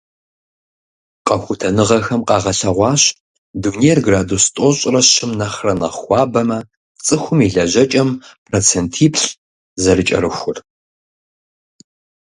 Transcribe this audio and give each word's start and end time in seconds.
Къэхутэныгъэхэм 1.27 2.21
къагъэлъэгъуащ 2.27 3.03
дунейр 3.61 3.99
градус 4.07 4.45
тӏощӏрэ 4.55 5.01
щым 5.11 5.31
нэхърэ 5.39 5.73
нэхъ 5.79 5.97
хуабэмэ, 6.01 6.59
цӀыхум 7.05 7.39
и 7.47 7.49
лэжьэкӀэм 7.53 8.09
процентиплӏ 8.47 9.23
зэрыкӀэрыхур. 9.81 10.57